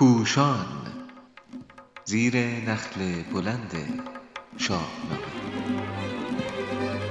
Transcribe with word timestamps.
پوشان 0.00 0.66
زیر 2.04 2.36
نخل 2.36 3.22
بلند 3.32 3.72
شاهنامه. 4.58 5.18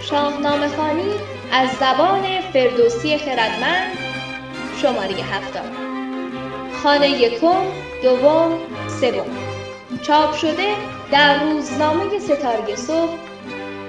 شاهنامه 0.02 0.68
خانی 0.68 1.12
از 1.52 1.70
زبان 1.70 2.42
فردوسی 2.54 3.18
خردمند 3.18 3.98
شماره 4.82 5.16
هفتاد. 5.16 5.72
خانه 6.84 7.10
یکم 7.10 7.62
دوم 8.04 8.60
سوم. 9.02 9.38
چاپ 10.02 10.36
شده 10.36 10.76
در 11.12 11.44
روزنامه 11.44 12.20
ستاره 12.20 12.76
صبح 12.76 13.18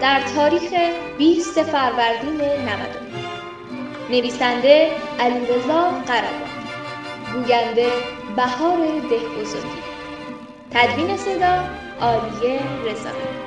در 0.00 0.20
تاریخ 0.36 0.72
20 1.18 1.62
فروردین 1.62 2.40
99 2.40 2.86
نویسنده 4.10 4.90
علیرضا 5.20 5.90
قربان 5.90 6.50
گوینده 7.32 8.19
بهار 8.36 9.00
ده 9.00 9.28
بزرگی 9.40 9.82
تدوین 10.70 11.16
صدا 11.16 11.64
عالیه 12.00 12.60
رضایی 12.84 13.40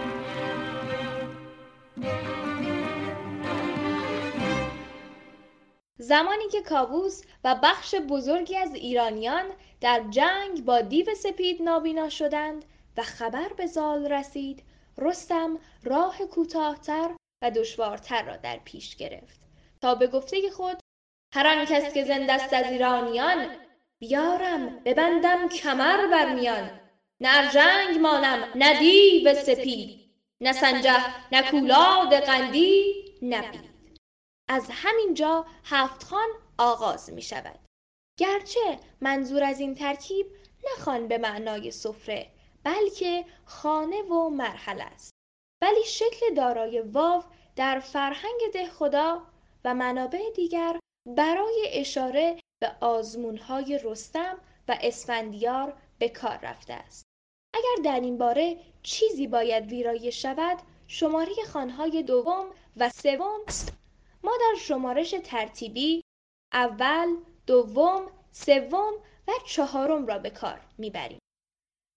زمانی 5.97 6.47
که 6.51 6.61
کاووس 6.61 7.21
و 7.43 7.59
بخش 7.63 7.95
بزرگی 7.95 8.57
از 8.57 8.75
ایرانیان 8.75 9.45
در 9.81 10.03
جنگ 10.09 10.65
با 10.65 10.81
دیو 10.81 11.15
سپید 11.15 11.61
نابینا 11.61 12.09
شدند 12.09 12.65
و 12.97 13.03
خبر 13.03 13.53
به 13.57 13.65
زال 13.65 14.05
رسید 14.05 14.63
رستم 14.97 15.57
راه 15.83 16.17
کوتاهتر 16.17 17.15
و 17.43 17.51
دشوارتر 17.51 18.23
را 18.23 18.37
در 18.37 18.59
پیش 18.65 18.95
گرفت. 18.95 19.39
تا 19.81 19.95
به 19.95 20.07
گفته 20.07 20.49
خود 20.49 20.79
هر 21.33 21.47
آن 21.47 21.65
کس 21.65 21.93
که 21.93 22.03
زنده 22.03 22.33
است 22.33 22.53
از 22.53 22.65
ایرانیان 22.65 23.47
بیارم 24.07 24.79
ببندم 24.85 25.49
کمر 25.49 26.07
بر 26.07 26.35
میان. 26.35 26.79
نه 27.19 27.37
ارژنگ 27.37 27.97
مانم 27.99 28.51
نه 28.55 28.79
دیو 28.79 29.35
سپید. 29.35 30.09
نه 30.41 30.53
سنجه 30.53 31.05
نه 31.31 31.51
کولاد 31.51 32.13
قندی 32.13 33.05
نه 33.21 33.51
بید. 33.51 33.99
از 34.49 34.67
همین 34.71 35.13
جا 35.13 35.45
هفت 35.63 36.03
خان 36.03 36.27
آغاز 36.57 37.13
می 37.13 37.21
شود. 37.21 37.59
گرچه 38.19 38.79
منظور 39.01 39.43
از 39.43 39.59
این 39.59 39.75
ترکیب 39.75 40.25
نه 40.87 40.99
به 40.99 41.17
معنای 41.17 41.71
سفره 41.71 42.27
بلکه 42.63 43.25
خانه 43.45 44.01
و 44.01 44.29
مرحله 44.29 44.83
است. 44.83 45.11
ولی 45.61 45.83
شکل 45.85 46.33
دارای 46.35 46.79
واو 46.79 47.23
در 47.55 47.79
فرهنگ 47.79 48.41
دهخدا 48.53 49.27
و 49.65 49.73
منابع 49.73 50.31
دیگر 50.35 50.79
برای 51.17 51.67
اشاره 51.71 52.42
به 52.63 52.71
آزمونهای 52.79 53.79
رستم 53.83 54.37
و 54.67 54.77
اسفندیار 54.81 55.73
به 55.99 56.09
کار 56.09 56.37
رفته 56.37 56.73
است. 56.73 57.05
اگر 57.53 57.83
در 57.83 57.99
این 57.99 58.17
باره 58.17 58.57
چیزی 58.83 59.27
باید 59.27 59.67
ویرایش 59.67 60.21
شود 60.21 60.57
شماره 60.87 61.33
خانهای 61.47 62.03
دوم 62.03 62.45
و 62.77 62.89
سوم 62.89 63.39
ما 64.23 64.31
در 64.39 64.59
شمارش 64.59 65.15
ترتیبی 65.23 66.03
اول 66.53 67.15
دوم 67.47 68.11
سوم 68.31 68.93
و 69.27 69.31
چهارم 69.45 70.05
را 70.05 70.19
به 70.19 70.29
کار 70.29 70.61
می‌بریم. 70.77 71.19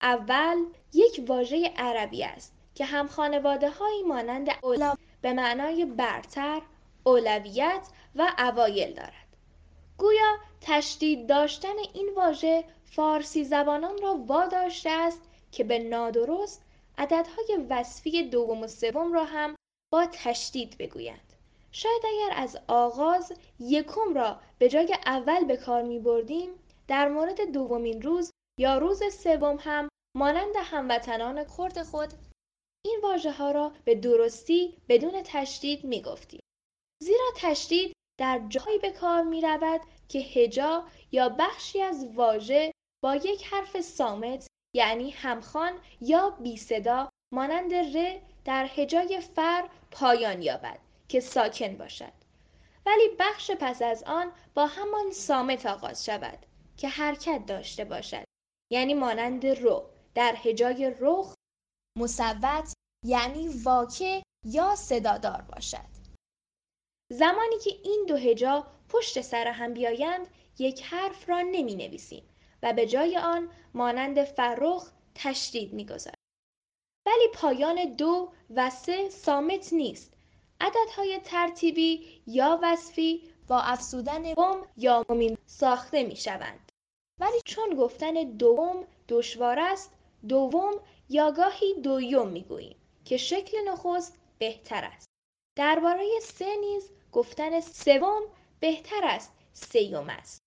اول 0.03 0.57
یک 0.95 1.25
واژه 1.27 1.73
عربی 1.77 2.25
است 2.25 2.53
که 2.75 2.85
هم 2.85 3.09
خانواده 3.09 3.71
هایی 3.71 4.03
مانند 4.03 4.49
اولا 4.63 4.95
به 5.21 5.33
معنای 5.33 5.85
برتر، 5.85 6.63
اولویت 7.05 7.89
و 8.17 8.35
اوایل 8.39 8.95
دارد. 8.95 9.26
گویا 9.99 10.37
تشدید 10.61 11.27
داشتن 11.27 11.79
این 11.95 12.11
واژه 12.17 12.65
فارسی 12.85 13.45
زبانان 13.45 14.03
را 14.03 14.15
واداشته 14.27 14.91
است 14.91 15.21
که 15.53 15.65
به 15.65 15.79
نادرست 15.79 16.63
عددهای 16.99 17.67
وصفی 17.71 18.23
دوم 18.31 18.63
و 18.63 18.67
سوم 18.67 19.13
را 19.13 19.25
هم 19.25 19.57
با 19.93 20.07
تشدید 20.13 20.79
بگویند. 20.79 21.33
شاید 21.73 22.03
اگر 22.05 22.35
از 22.37 22.59
آغاز 22.69 23.33
یکم 23.61 24.15
را 24.15 24.41
به 24.59 24.69
جای 24.69 24.97
اول 25.07 25.45
به 25.45 25.57
کار 25.57 25.83
می 25.83 25.99
بردیم 25.99 26.49
در 26.89 27.09
مورد 27.09 27.53
دومین 27.53 28.03
روز 28.03 28.31
یا 28.61 28.79
روز 28.79 29.03
سوم 29.15 29.59
هم 29.61 29.89
مانند 30.17 30.55
هموطنان 30.57 31.45
خرد 31.45 31.83
خود 31.83 32.13
این 32.85 33.01
واژه 33.03 33.33
ها 33.33 33.51
را 33.51 33.73
به 33.85 33.95
درستی 33.95 34.77
بدون 34.89 35.23
تشدید 35.25 35.85
می 35.85 36.03
گفتیم. 36.03 36.41
زیرا 37.03 37.27
تشدید 37.37 37.96
در 38.19 38.41
جایی 38.49 38.79
به 38.79 38.91
کار 38.91 39.23
می 39.23 39.41
رود 39.41 39.81
که 40.09 40.19
هجا 40.19 40.87
یا 41.13 41.29
بخشی 41.29 41.83
از 41.83 42.07
واژه 42.15 42.73
با 43.03 43.17
یک 43.17 43.47
حرف 43.47 43.81
سامت 43.81 44.47
یعنی 44.75 45.11
همخان 45.11 45.73
یا 46.01 46.31
بی 46.31 46.57
صدا 46.57 47.09
مانند 47.33 47.75
ر 47.75 48.21
در 48.45 48.69
هجای 48.77 49.21
فر 49.21 49.69
پایان 49.91 50.43
یابد 50.43 50.79
که 51.09 51.21
ساکن 51.21 51.77
باشد. 51.77 52.13
ولی 52.87 53.09
بخش 53.19 53.51
پس 53.51 53.83
از 53.83 54.03
آن 54.03 54.33
با 54.55 54.67
همان 54.67 55.13
سامت 55.13 55.67
آغاز 55.67 56.05
شود 56.05 56.39
که 56.77 56.89
حرکت 56.89 57.47
داشته 57.47 57.85
باشد 57.85 58.25
یعنی 58.73 58.95
مانند 58.95 59.47
رو. 59.47 59.91
در 60.15 60.37
هجای 60.43 60.95
رخ 61.01 61.35
مصوت 61.99 62.73
یعنی 63.05 63.49
واکه 63.49 64.23
یا 64.45 64.75
صدادار 64.75 65.43
باشد. 65.43 65.96
زمانی 67.13 67.59
که 67.65 67.71
این 67.85 68.05
دو 68.09 68.17
هجا 68.17 68.67
پشت 68.89 69.21
سر 69.21 69.47
هم 69.47 69.75
بیایند 69.75 70.27
یک 70.59 70.83
حرف 70.83 71.29
را 71.29 71.41
نمی 71.41 71.75
نویسیم 71.75 72.23
و 72.63 72.73
به 72.73 72.87
جای 72.87 73.17
آن 73.17 73.49
مانند 73.75 74.25
فرخ 74.25 74.91
تشدید 75.15 75.73
می‌گذاریم 75.73 76.21
ولی 77.07 77.29
پایان 77.35 77.95
دو 77.95 78.33
و 78.55 78.71
سه 78.71 79.11
سامت 79.11 79.73
نیست 79.73 80.13
عددهای 80.61 81.21
ترتیبی 81.25 82.23
یا 82.27 82.59
وصفی 82.63 83.23
با 83.49 83.61
افسودن 83.61 84.35
بم 84.35 84.63
یا 84.77 85.05
ممین 85.09 85.39
ساخته 85.47 86.03
می 86.03 86.17
شوند. 86.17 86.73
ولی 87.21 87.41
چون 87.45 87.75
گفتن 87.75 88.13
دوم 88.13 88.87
دشوار 89.09 89.59
است 89.59 89.93
دوم 90.29 90.75
یا 91.09 91.31
گاهی 91.31 91.75
دویم 91.75 92.29
می 92.29 92.43
گوییم 92.43 92.77
که 93.05 93.17
شکل 93.17 93.69
نخست 93.69 94.19
بهتر 94.39 94.85
است. 94.85 95.06
درباره 95.57 96.05
سه 96.23 96.57
نیز 96.61 96.91
گفتن 97.13 97.61
سوم 97.61 98.23
بهتر 98.61 99.01
است 99.05 99.33
سیوم 99.53 100.11
است 100.11 100.41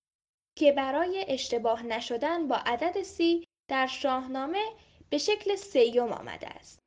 که 0.55 0.71
برای 0.71 1.25
اشتباه 1.27 1.83
نشدن 1.83 2.47
با 2.47 2.55
عدد 2.55 3.01
سی 3.01 3.47
در 3.67 3.87
شاهنامه 3.87 4.65
به 5.09 5.17
شکل 5.17 5.55
سیوم 5.55 6.11
آمده 6.11 6.47
است. 6.47 6.79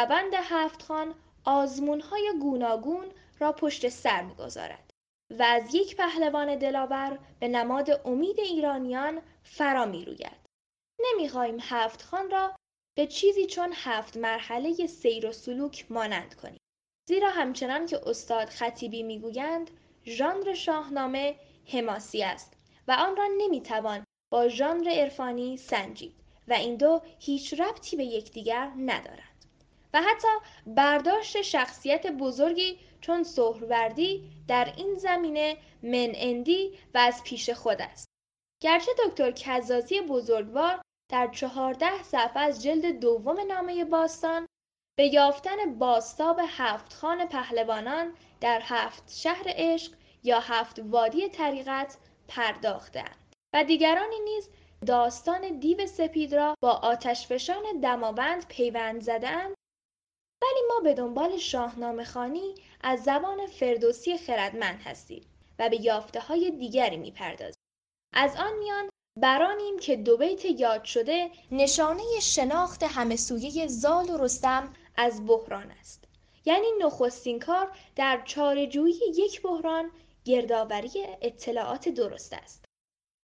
روند 0.00 0.34
هفت 0.34 0.82
خان 0.82 1.14
گوناگون 2.40 3.06
را 3.38 3.52
پشت 3.52 3.88
سر 3.88 4.22
می‌گذارد 4.22 4.90
و 5.30 5.42
از 5.42 5.74
یک 5.74 5.96
پهلوان 5.96 6.56
دلاور 6.56 7.18
به 7.40 7.48
نماد 7.48 8.00
امید 8.04 8.40
ایرانیان 8.40 9.22
فرا 9.42 9.84
می 9.84 10.04
روید. 10.04 10.40
نمی‌خواهیم 11.00 11.58
هفت 11.60 12.02
خان 12.02 12.30
را 12.30 12.56
به 12.96 13.06
چیزی 13.06 13.46
چون 13.46 13.72
هفت 13.74 14.16
مرحله 14.16 14.86
سیر 14.86 15.26
و 15.26 15.32
سلوک 15.32 15.86
مانند 15.90 16.34
کنیم. 16.34 16.60
زیرا 17.08 17.30
همچنان 17.30 17.86
که 17.86 18.08
استاد 18.08 18.48
خطیبی 18.48 19.02
می‌گویند 19.02 19.70
ژانر 20.04 20.54
شاهنامه 20.54 21.36
حماسی 21.72 22.22
است 22.22 22.52
و 22.88 22.92
آن 22.92 23.16
را 23.16 23.28
نمی‌توان 23.38 24.04
با 24.32 24.48
ژانر 24.48 24.88
عرفانی 24.90 25.56
سنجید 25.56 26.14
و 26.48 26.52
این 26.52 26.76
دو 26.76 27.02
هیچ 27.18 27.60
ربطی 27.60 27.96
به 27.96 28.04
یکدیگر 28.04 28.72
ندارند 28.76 29.29
و 29.94 30.02
حتی 30.02 30.28
برداشت 30.66 31.42
شخصیت 31.42 32.06
بزرگی 32.06 32.78
چون 33.00 33.22
سهروردی 33.22 34.30
در 34.48 34.72
این 34.76 34.94
زمینه 34.94 35.56
منعندی 35.82 36.78
و 36.94 36.98
از 36.98 37.22
پیش 37.24 37.50
خود 37.50 37.82
است. 37.82 38.06
گرچه 38.62 38.90
دکتر 39.06 39.30
کزازی 39.30 40.00
بزرگوار 40.00 40.82
در 41.10 41.26
چهارده 41.26 42.02
صفحه 42.02 42.40
از 42.40 42.62
جلد 42.62 43.00
دوم 43.00 43.40
نامه 43.40 43.84
باستان 43.84 44.46
به 44.98 45.06
یافتن 45.06 45.78
باستاب 45.78 46.40
هفت 46.48 46.92
خان 46.92 47.28
پهلوانان 47.28 48.14
در 48.40 48.60
هفت 48.64 49.12
شهر 49.12 49.44
عشق 49.46 49.92
یا 50.22 50.40
هفت 50.40 50.80
وادی 50.84 51.28
طریقت 51.28 51.96
پرداختند 52.28 53.34
و 53.54 53.64
دیگرانی 53.64 54.18
نیز 54.24 54.48
داستان 54.86 55.58
دیو 55.58 55.86
سپید 55.86 56.34
را 56.34 56.54
با 56.62 56.70
آتشفشان 56.70 57.80
دماوند 57.82 58.46
پیوند 58.48 59.02
زدند 59.02 59.54
ولی 60.42 60.60
ما 60.68 60.80
به 60.80 60.94
دنبال 60.94 61.38
شاهنامه 61.38 62.04
خانی 62.04 62.54
از 62.80 63.02
زبان 63.02 63.46
فردوسی 63.46 64.18
خردمند 64.18 64.80
هستیم 64.84 65.26
و 65.58 65.68
به 65.68 65.80
یافته 65.80 66.20
های 66.20 66.50
دیگری 66.50 66.96
می‌پردازیم. 66.96 67.62
از 68.14 68.36
آن 68.36 68.58
میان 68.58 68.90
برانیم 69.16 69.78
که 69.78 69.96
دو 69.96 70.16
بیت 70.16 70.44
یاد 70.44 70.84
شده 70.84 71.30
نشانه 71.52 72.02
شناخت 72.22 72.82
همه 72.82 73.16
سویه 73.16 73.66
زال 73.66 74.10
و 74.10 74.16
رستم 74.16 74.74
از 74.96 75.26
بحران 75.26 75.70
است. 75.70 76.04
یعنی 76.44 76.66
نخستین 76.80 77.38
کار 77.38 77.76
در 77.96 78.22
چارجویی 78.24 79.00
یک 79.14 79.42
بحران 79.42 79.90
گردآوری 80.24 80.90
اطلاعات 81.22 81.88
درست 81.88 82.32
است. 82.32 82.64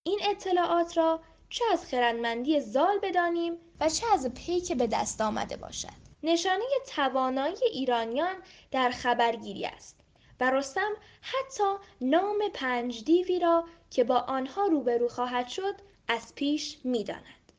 این 0.05 0.19
اطلاعات 0.23 0.97
را 0.97 1.19
چه 1.49 1.65
از 1.73 1.85
خردمندی 1.85 2.61
زال 2.61 2.99
بدانیم 2.99 3.57
و 3.79 3.89
چه 3.89 4.05
از 4.13 4.27
پیک 4.33 4.73
به 4.73 4.87
دست 4.87 5.21
آمده 5.21 5.57
باشد؟ 5.57 6.04
نشانه 6.25 6.65
توانایی 6.87 7.63
ایرانیان 7.71 8.35
در 8.71 8.89
خبرگیری 8.89 9.65
است 9.65 9.99
و 10.39 10.51
رستم 10.51 10.91
حتی 11.21 11.63
نام 12.01 12.37
پنج 12.53 13.03
دیوی 13.03 13.39
را 13.39 13.65
که 13.89 14.03
با 14.03 14.17
آنها 14.17 14.65
روبرو 14.65 15.07
خواهد 15.07 15.47
شد 15.47 15.75
از 16.07 16.35
پیش 16.35 16.77
می‌داند. 16.83 17.51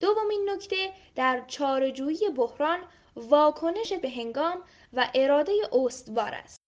دومین 0.00 0.50
نکته 0.50 0.92
در 1.14 1.44
چارجویی 1.46 2.28
بحران 2.36 2.78
واکنش 3.16 3.92
به 3.92 4.10
هنگام 4.10 4.62
و 4.92 5.10
اراده 5.14 5.52
استوار 5.72 6.34
است. 6.34 6.58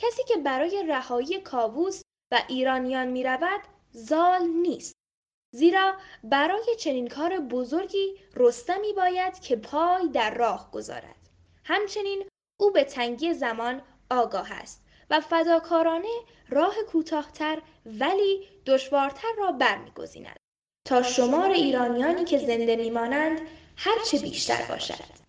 کسی 0.00 0.24
که 0.24 0.36
برای 0.36 0.84
رهایی 0.88 1.40
کاووس 1.40 2.02
و 2.30 2.42
ایرانیان 2.48 3.08
می 3.08 3.24
رود 3.24 3.60
زال 3.90 4.42
نیست. 4.46 4.97
زیرا 5.50 5.94
برای 6.24 6.76
چنین 6.78 7.08
کار 7.08 7.38
بزرگی 7.40 8.14
رستمی 8.34 8.92
باید 8.92 9.40
که 9.40 9.56
پای 9.56 10.08
در 10.08 10.34
راه 10.34 10.70
گذارد. 10.72 11.28
همچنین 11.64 12.28
او 12.60 12.70
به 12.72 12.84
تنگی 12.84 13.34
زمان 13.34 13.82
آگاه 14.10 14.52
است 14.52 14.84
و 15.10 15.20
فداکارانه 15.20 16.18
راه 16.48 16.74
کوتاهتر 16.88 17.62
ولی 17.86 18.48
دشوارتر 18.66 19.32
را 19.38 19.52
برمیگزیند. 19.52 20.36
تا 20.88 21.02
شمار 21.02 21.50
ایرانیانی 21.50 22.24
که 22.24 22.38
زنده 22.38 22.76
میمانند 22.76 23.40
هرچه 23.76 24.18
بیشتر 24.18 24.62
باشد. 24.68 25.27